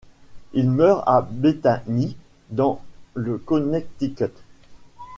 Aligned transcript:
Il 0.53 0.71
meurt 0.71 1.03
à 1.05 1.21
Bethany 1.21 2.17
dans 2.49 2.81
le 3.13 3.37
Connecticut. 3.37 4.33